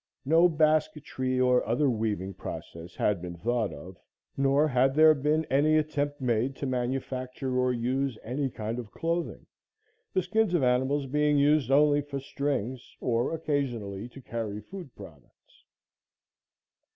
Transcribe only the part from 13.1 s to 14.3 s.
occasionally to